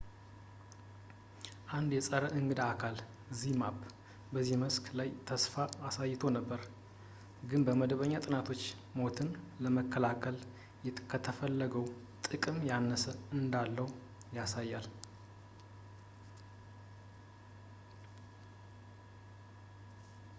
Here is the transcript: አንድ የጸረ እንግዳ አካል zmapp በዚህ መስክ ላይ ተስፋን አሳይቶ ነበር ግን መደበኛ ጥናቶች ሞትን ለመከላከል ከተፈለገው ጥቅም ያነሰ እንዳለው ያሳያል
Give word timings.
አንድ 1.77 1.91
የጸረ 1.95 2.23
እንግዳ 2.37 2.61
አካል 2.73 2.95
zmapp 3.39 3.77
በዚህ 4.31 4.57
መስክ 4.61 4.85
ላይ 4.99 5.09
ተስፋን 5.29 5.75
አሳይቶ 5.89 6.23
ነበር 6.37 6.61
ግን 7.51 7.67
መደበኛ 7.81 8.13
ጥናቶች 8.25 8.63
ሞትን 8.99 9.29
ለመከላከል 9.65 10.39
ከተፈለገው 11.13 11.85
ጥቅም 12.31 12.57
ያነሰ 12.71 13.05
እንዳለው 13.39 13.89
ያሳያል 14.39 14.89